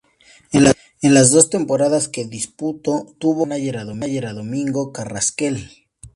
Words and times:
En 0.51 1.13
las 1.13 1.29
dos 1.31 1.51
temporadas 1.51 2.07
que 2.09 2.25
disputó 2.25 3.05
tuvo 3.19 3.41
como 3.41 3.55
manager 3.55 4.25
a 4.25 4.33
Domingo 4.33 4.91
Carrasquel. 4.91 5.69